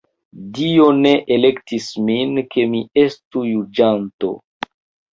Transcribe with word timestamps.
Dio 0.57 0.87
ne 1.01 1.11
elektis 1.35 1.91
min, 2.09 2.35
ke 2.57 2.67
mi 2.75 2.83
estu 3.07 3.47
juĝanto. 3.55 4.37